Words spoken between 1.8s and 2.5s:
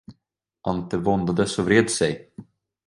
sig.